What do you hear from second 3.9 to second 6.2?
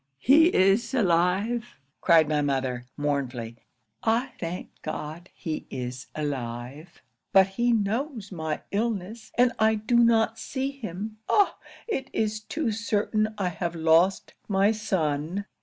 "I thank God he is